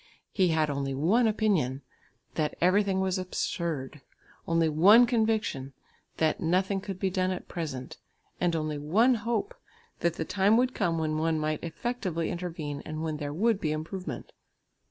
He 0.31 0.47
had 0.47 0.67
only 0.71 0.95
one 0.95 1.27
opinion, 1.27 1.83
that 2.33 2.55
everything 2.59 3.01
was 3.01 3.19
absurd, 3.19 4.01
only 4.47 4.67
one 4.67 5.05
conviction, 5.05 5.73
that 6.17 6.39
nothing 6.39 6.81
could 6.81 6.97
be 6.99 7.11
done 7.11 7.29
at 7.29 7.47
present, 7.47 7.97
and 8.39 8.55
only 8.55 8.79
one 8.79 9.13
hope, 9.13 9.53
that 9.99 10.15
the 10.15 10.25
time 10.25 10.57
would 10.57 10.73
come 10.73 10.97
when 10.97 11.19
one 11.19 11.37
might 11.37 11.63
effectively 11.63 12.31
intervene, 12.31 12.81
and 12.83 13.03
when 13.03 13.17
there 13.17 13.31
would 13.31 13.61
be 13.61 13.71
improvement. 13.71 14.31